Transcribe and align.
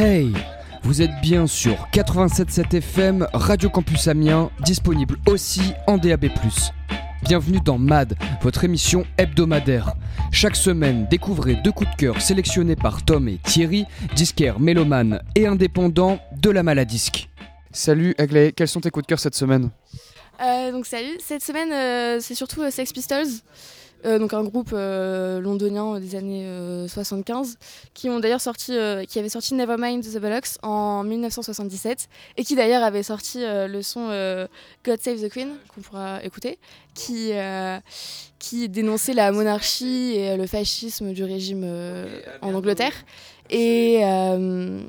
Hey 0.00 0.32
Vous 0.84 1.02
êtes 1.02 1.10
bien 1.20 1.48
sur 1.48 1.74
87.7 1.92 2.76
FM, 2.76 3.26
Radio 3.32 3.68
Campus 3.68 4.06
Amiens, 4.06 4.48
disponible 4.64 5.16
aussi 5.26 5.72
en 5.88 5.98
DAB+. 5.98 6.26
Bienvenue 7.24 7.58
dans 7.64 7.78
MAD, 7.78 8.16
votre 8.40 8.62
émission 8.62 9.04
hebdomadaire. 9.16 9.94
Chaque 10.30 10.54
semaine, 10.54 11.08
découvrez 11.10 11.56
deux 11.64 11.72
coups 11.72 11.90
de 11.90 11.96
cœur 11.96 12.22
sélectionnés 12.22 12.76
par 12.76 13.04
Tom 13.04 13.28
et 13.28 13.38
Thierry, 13.38 13.86
disquaires 14.14 14.60
mélomanes 14.60 15.20
et 15.34 15.48
indépendants 15.48 16.20
de 16.40 16.50
la 16.50 16.62
maladisque. 16.62 17.28
Salut 17.72 18.14
Aglaé, 18.18 18.52
quels 18.52 18.68
sont 18.68 18.80
tes 18.80 18.90
coups 18.90 19.04
de 19.04 19.08
cœur 19.08 19.18
cette 19.18 19.34
semaine? 19.34 19.70
Euh, 20.40 20.70
donc 20.70 20.86
salut, 20.86 21.18
cette 21.18 21.42
semaine 21.42 21.72
euh, 21.72 22.20
c'est 22.20 22.36
surtout 22.36 22.62
euh, 22.62 22.70
Sex 22.70 22.92
Pistols, 22.92 23.26
euh, 24.04 24.18
donc 24.18 24.32
un 24.32 24.44
groupe 24.44 24.70
euh, 24.72 25.40
londonien 25.40 25.98
des 25.98 26.14
années 26.14 26.44
euh, 26.46 26.88
75, 26.88 27.58
qui 27.94 28.08
ont 28.08 28.20
d'ailleurs 28.20 28.40
sorti, 28.40 28.76
euh, 28.76 29.04
qui 29.04 29.18
avait 29.18 29.28
sorti 29.28 29.54
Nevermind 29.54 30.02
the 30.02 30.18
Bollocks 30.18 30.58
en 30.62 31.02
1977 31.04 32.08
et 32.36 32.44
qui 32.44 32.54
d'ailleurs 32.54 32.82
avait 32.82 33.02
sorti 33.02 33.42
euh, 33.42 33.66
le 33.66 33.82
son 33.82 34.08
euh, 34.10 34.46
God 34.84 35.00
Save 35.00 35.20
the 35.20 35.28
Queen 35.30 35.50
qu'on 35.74 35.80
pourra 35.80 36.22
écouter, 36.22 36.58
qui 36.98 37.30
euh, 37.32 37.78
qui 38.38 38.68
dénonçait 38.68 39.14
la 39.14 39.32
monarchie 39.32 40.14
et 40.16 40.36
le 40.36 40.46
fascisme 40.46 41.12
du 41.12 41.24
régime 41.24 41.62
euh, 41.64 42.20
en 42.42 42.54
Angleterre. 42.54 42.92
Et, 43.50 44.00
euh, 44.04 44.80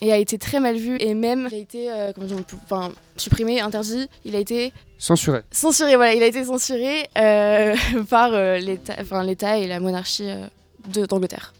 et 0.00 0.10
a 0.12 0.16
été 0.16 0.38
très 0.38 0.58
mal 0.58 0.76
vu 0.76 0.96
et 1.00 1.12
même 1.12 1.48
a 1.52 1.54
été 1.54 1.90
euh, 1.92 2.12
comment 2.14 2.26
dire, 2.26 2.38
enfin, 2.64 2.90
supprimé, 3.18 3.60
interdit. 3.60 4.08
Il 4.24 4.34
a 4.34 4.38
été 4.38 4.72
Censuré. 4.98 5.40
censuré, 5.50 5.96
voilà, 5.96 6.14
il 6.14 6.22
a 6.22 6.26
été 6.26 6.42
censuré 6.44 7.08
euh, 7.18 7.76
par 8.08 8.32
euh, 8.32 8.56
l'État 8.58 8.94
enfin, 9.00 9.22
l'État 9.22 9.58
et 9.58 9.66
la 9.66 9.80
monarchie 9.80 10.30
euh, 10.30 10.46
de- 10.94 11.04
d'Angleterre. 11.04 11.52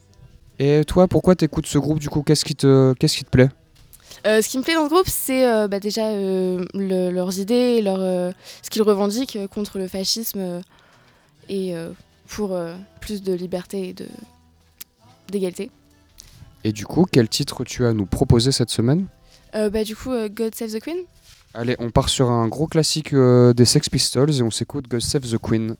Et 0.59 0.83
toi, 0.87 1.07
pourquoi 1.07 1.37
t'écoutes 1.37 1.67
ce 1.67 1.77
groupe 1.79 1.99
du 1.99 2.09
coup? 2.09 2.23
Qu'est-ce 2.23 2.47
qui 2.47 2.57
te, 2.57 2.95
qu'est-ce 2.95 3.19
qui 3.19 3.25
te 3.25 3.31
plaît? 3.31 3.49
Euh, 4.27 4.43
ce 4.43 4.49
qui 4.49 4.59
me 4.59 4.63
plaît 4.65 4.75
dans 4.75 4.85
ce 4.85 4.91
groupe, 4.91 5.07
c'est 5.09 5.47
euh, 5.49 5.69
bah, 5.69 5.79
déjà 5.79 6.07
euh, 6.09 6.65
le- 6.75 7.11
leurs 7.11 7.39
idées, 7.39 7.81
leur, 7.81 7.99
ce 8.63 8.71
qu'ils 8.71 8.83
revendiquent 8.83 9.39
contre 9.55 9.79
le 9.79 9.87
fascisme 9.89 10.63
et 11.49 11.75
pour 12.29 12.59
plus 13.01 13.23
de 13.23 13.33
liberté 13.33 13.89
et 13.91 13.93
de- 13.93 14.09
d'égalité. 15.31 15.71
Et 16.65 16.73
du 16.73 16.85
coup, 16.87 17.07
quel 17.11 17.29
titre 17.29 17.63
tu 17.65 17.85
as 17.87 17.91
à 17.91 17.93
nous 17.93 18.07
proposer 18.07 18.51
cette 18.51 18.71
semaine? 18.71 19.07
Bah, 19.55 19.85
du 19.85 19.95
coup, 19.95 20.11
God 20.31 20.55
Save 20.55 20.73
the 20.73 20.81
Queen. 20.81 20.99
Allez, 21.55 21.77
on 21.79 21.91
part 21.91 22.09
sur 22.11 22.31
un 22.31 22.49
gros 22.49 22.67
classique 22.67 23.15
euh, 23.15 23.55
des 23.55 23.65
Sex 23.65 23.89
Pistols 23.89 24.31
et 24.35 24.43
on 24.43 24.51
s'écoute 24.51 24.89
God 24.89 25.01
Save 25.01 25.23
the 25.23 25.39
Queen. 25.39 25.75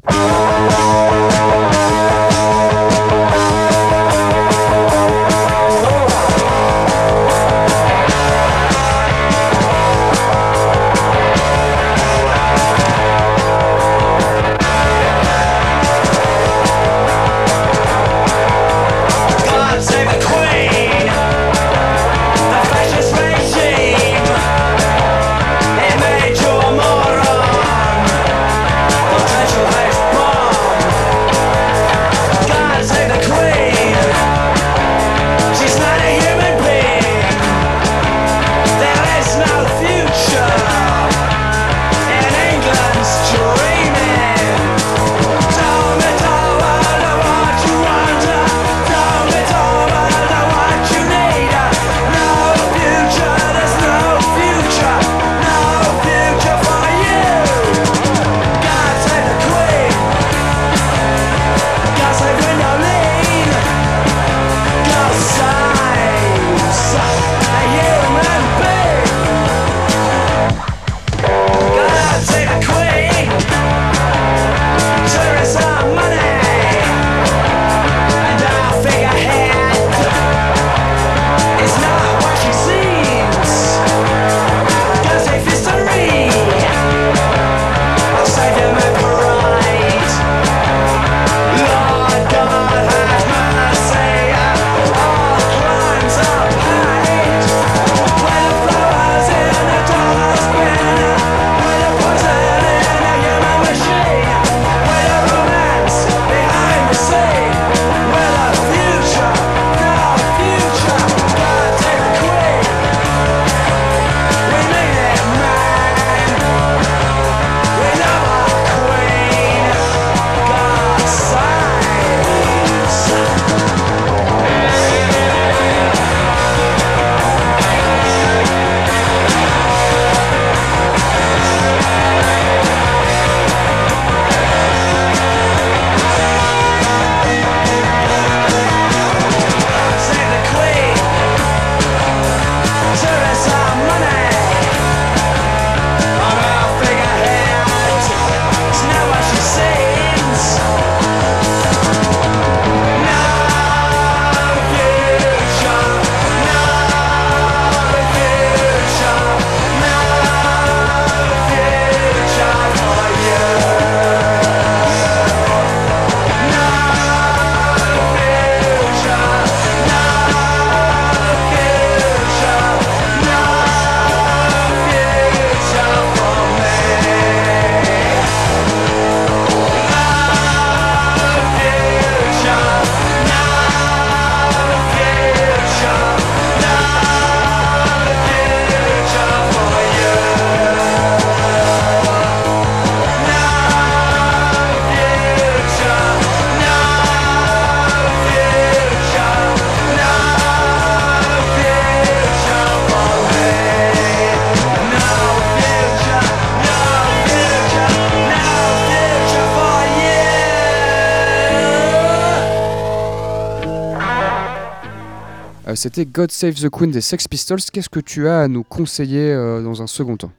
C'était 215.77 216.05
God 216.07 216.31
Save 216.33 216.55
the 216.55 216.69
Queen 216.71 216.91
des 216.91 217.01
Sex 217.01 217.29
Pistols. 217.29 217.61
Qu'est-ce 217.73 217.89
que 217.89 218.01
tu 218.01 218.27
as 218.29 218.41
à 218.43 218.49
nous 218.49 218.63
conseiller 218.65 219.33
euh, 219.33 219.63
dans 219.63 219.83
un 219.83 219.87
second 219.87 220.17
temps? 220.17 220.33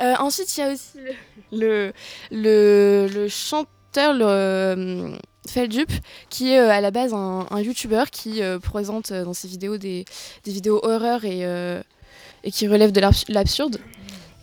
Euh, 0.00 0.14
ensuite, 0.18 0.56
il 0.56 0.60
y 0.60 0.62
a 0.64 0.72
aussi 0.72 0.98
le, 1.52 1.92
le, 2.30 3.08
le 3.12 3.28
chanteur, 3.28 4.14
euh, 4.20 5.14
Feldup, 5.48 5.90
qui 6.30 6.52
est 6.52 6.60
euh, 6.60 6.70
à 6.70 6.80
la 6.80 6.90
base 6.90 7.12
un, 7.12 7.46
un 7.50 7.60
YouTuber 7.60 8.04
qui 8.10 8.42
euh, 8.42 8.58
présente 8.58 9.10
euh, 9.10 9.24
dans 9.24 9.34
ses 9.34 9.48
vidéos 9.48 9.76
des, 9.76 10.04
des 10.44 10.52
vidéos 10.52 10.80
horreur 10.82 11.24
et, 11.24 11.44
euh, 11.44 11.82
et 12.44 12.50
qui 12.50 12.66
relève 12.68 12.92
de 12.92 13.00
l'abs- 13.00 13.24
l'absurde. 13.28 13.78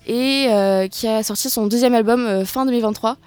Et 0.06 0.48
euh, 0.50 0.88
qui 0.88 1.08
a 1.08 1.24
sorti 1.24 1.50
son 1.50 1.68
deuxième 1.68 1.94
album 1.94 2.26
euh, 2.26 2.46
fin 2.46 2.66
2023. 2.66 3.18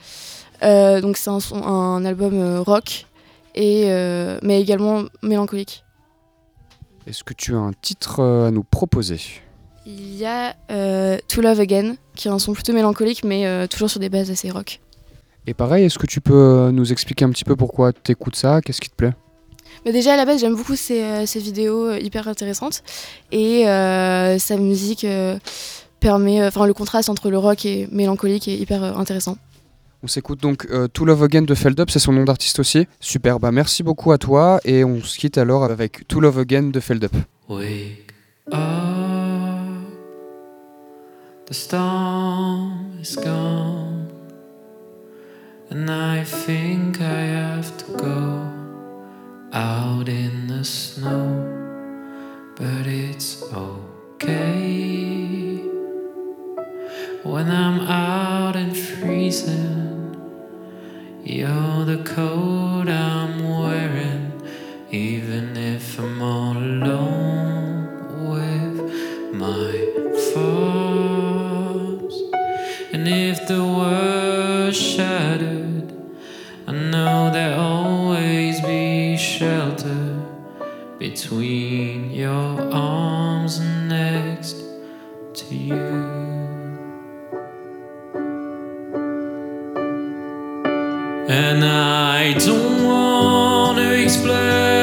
Euh, 0.63 1.01
donc 1.01 1.17
c'est 1.17 1.31
un, 1.31 1.39
un 1.65 2.05
album 2.05 2.35
euh, 2.35 2.61
rock, 2.61 3.07
et, 3.55 3.85
euh, 3.87 4.39
mais 4.43 4.61
également 4.61 5.05
mélancolique. 5.23 5.83
Est-ce 7.07 7.25
que 7.25 7.35
tu 7.35 7.55
as 7.55 7.59
un 7.59 7.73
titre 7.73 8.21
euh, 8.21 8.49
à 8.49 8.51
nous 8.51 8.63
proposer? 8.63 9.21
Il 9.87 10.15
y 10.15 10.25
a 10.25 10.55
euh, 10.71 11.19
To 11.29 11.41
Love 11.41 11.59
Again, 11.59 11.97
qui 12.15 12.29
est 12.29 12.31
un 12.31 12.39
son 12.39 12.53
plutôt 12.53 12.73
mélancolique, 12.73 13.25
mais 13.25 13.47
euh, 13.47 13.67
toujours 13.67 13.91
sur 13.91 13.99
des 13.99 14.09
bases 14.09 14.31
assez 14.31 14.51
rock. 14.51 14.81
Et 15.49 15.55
pareil, 15.55 15.85
est-ce 15.85 15.99
que 15.99 16.07
tu 16.07 16.21
peux 16.21 16.71
nous 16.73 16.93
expliquer 16.93 17.25
un 17.25 17.31
petit 17.31 17.45
peu 17.45 17.57
pourquoi 17.57 17.93
tu 17.93 18.13
écoutes 18.13 18.37
ça? 18.37 18.61
Qu'est-ce 18.61 18.81
qui 18.81 18.91
te 18.91 18.95
plaît? 18.95 19.15
Mais 19.85 19.93
déjà 19.93 20.15
à 20.15 20.17
la 20.17 20.25
base, 20.25 20.41
j'aime 20.41 20.55
beaucoup 20.55 20.77
ces, 20.77 21.27
ces 21.27 21.41
vidéos 21.41 21.93
hyper 21.95 22.29
intéressantes 22.29 22.85
et 23.33 23.67
euh, 23.67 24.39
sa 24.39 24.57
musique 24.57 25.05
permet, 25.99 26.47
enfin 26.47 26.67
le 26.67 26.75
contraste 26.75 27.09
entre 27.09 27.31
le 27.31 27.39
rock 27.39 27.67
et 27.67 27.89
mélancolique 27.91 28.47
est 28.47 28.57
hyper 28.57 28.97
intéressant. 28.97 29.37
On 30.05 30.09
s'écoute 30.09 30.41
donc 30.41 30.67
euh, 30.71 30.89
To 30.89 31.05
Love 31.05 31.23
Again 31.23 31.43
de 31.43 31.55
Feldup, 31.55 31.89
c'est 31.91 32.01
son 32.01 32.13
nom 32.13 32.25
d'artiste 32.25 32.59
aussi. 32.59 32.89
Super, 32.99 33.39
bah 33.39 33.53
merci 33.53 33.83
beaucoup 33.85 34.11
à 34.11 34.19
toi 34.19 34.61
et 34.65 34.85
on 34.85 35.01
se 35.01 35.17
quitte 35.17 35.39
alors 35.39 35.63
avec 35.65 36.09
To 36.09 36.19
Love 36.19 36.41
Again 36.41 36.71
de 36.71 36.81
Feldup. 36.81 37.15
Wake 37.49 38.13
the 41.53 41.55
storm 41.55 42.99
is 42.99 43.15
gone, 43.15 44.09
and 45.71 45.91
I 45.91 46.25
think 46.25 47.01
I 47.01 47.21
have 47.37 47.77
to 47.77 47.93
go 47.99 48.41
out 49.53 50.09
in 50.09 50.47
the 50.47 50.65
snow, 50.65 51.29
but 52.57 52.87
it's 52.87 53.43
okay 53.53 54.62
the 61.97 62.05
coat 62.05 62.89
I'm 62.89 63.47
wearing. 63.47 64.33
Even 64.91 65.57
if 65.57 65.99
I'm 65.99 66.23
all 66.23 66.57
alone 66.57 68.31
with 68.31 68.79
my 69.35 69.73
thoughts, 70.33 72.17
and 72.95 73.07
if 73.07 73.47
the 73.47 73.63
world's 73.63 74.79
shattered, 74.79 75.93
I 76.67 76.73
know 76.73 77.31
there'll 77.31 77.61
always 77.61 78.61
be 78.63 79.19
shelter 79.19 80.23
between 80.99 82.11
your 82.11 82.73
arms 82.73 83.59
and 83.59 83.89
next 83.91 84.57
to 85.35 85.55
you. 85.55 86.12
And 91.35 91.65
I 91.65 92.35
don't 92.35 92.85
want 92.85 93.79
to 93.79 94.03
explain 94.05 94.82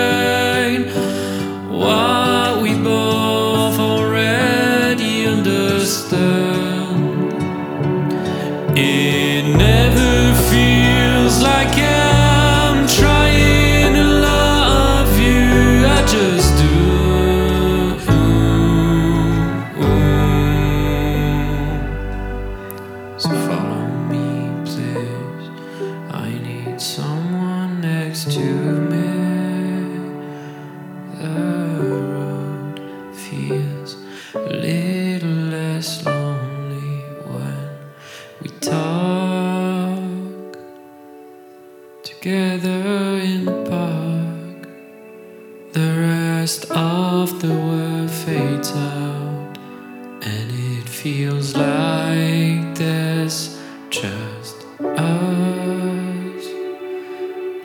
feels 51.01 51.55
like 51.55 52.75
there's 52.75 53.57
just 53.89 54.65
us. 54.81 56.45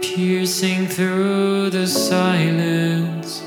Piercing 0.00 0.86
through 0.86 1.70
the 1.70 1.88
silence 1.88 3.42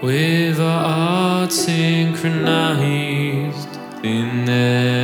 with 0.00 0.60
our 0.60 0.88
hearts 0.88 1.56
synchronized 1.56 3.68
in 4.04 4.44
their 4.44 5.03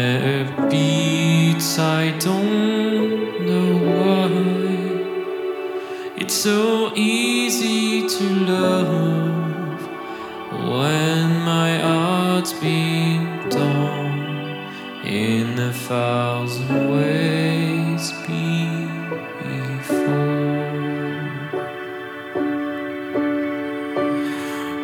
thousand 15.90 16.88
ways 16.92 18.12
before. 18.12 19.10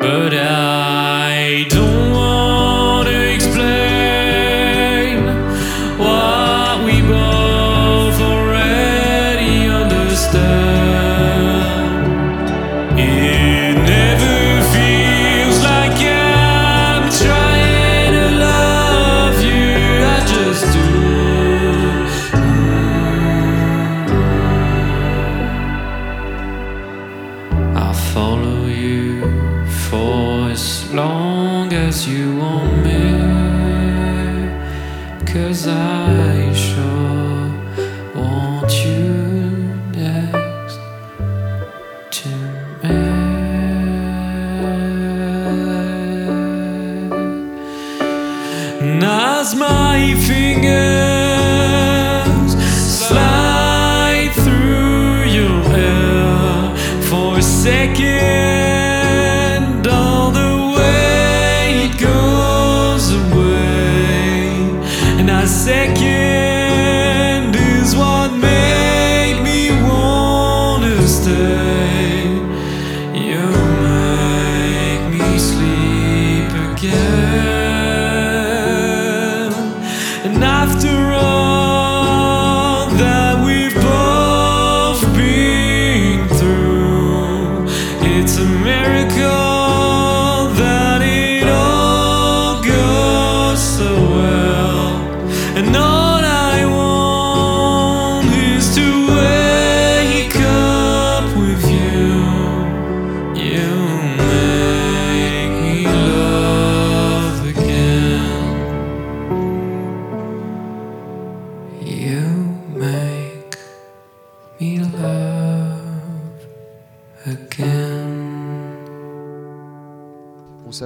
But 0.01 0.33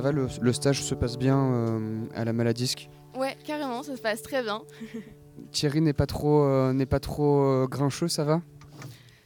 ça 0.00 0.04
va, 0.04 0.12
le, 0.12 0.28
le 0.40 0.52
stage 0.54 0.82
se 0.82 0.94
passe 0.94 1.18
bien 1.18 1.36
euh, 1.38 2.06
à 2.14 2.24
la 2.24 2.32
Maladisque 2.32 2.88
Ouais, 3.14 3.36
carrément, 3.44 3.82
ça 3.82 3.94
se 3.98 4.00
passe 4.00 4.22
très 4.22 4.42
bien. 4.42 4.62
Thierry 5.52 5.82
n'est 5.82 5.92
pas 5.92 6.06
trop, 6.06 6.42
euh, 6.44 6.72
n'est 6.72 6.86
pas 6.86 7.00
trop 7.00 7.44
euh, 7.44 7.66
grincheux, 7.66 8.08
ça 8.08 8.24
va? 8.24 8.40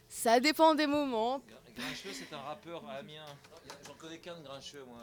Ça 0.09 0.41
dépend 0.41 0.75
des 0.75 0.89
moments. 0.89 1.41
Grincheux, 1.77 2.09
c'est 2.13 2.35
un 2.35 2.41
rappeur 2.41 2.83
à 2.89 2.95
Amiens. 2.95 3.23
J'en 3.87 3.95
connais 3.95 4.19
qu'un 4.19 4.37
de 4.37 4.43
Grincheux, 4.43 4.83
moi. 4.89 4.99